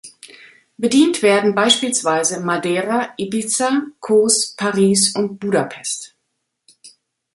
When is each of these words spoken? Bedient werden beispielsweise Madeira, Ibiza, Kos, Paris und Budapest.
Bedient 0.79 1.21
werden 1.21 1.53
beispielsweise 1.53 2.39
Madeira, 2.39 3.13
Ibiza, 3.17 3.83
Kos, 3.99 4.55
Paris 4.57 5.13
und 5.13 5.37
Budapest. 5.39 6.15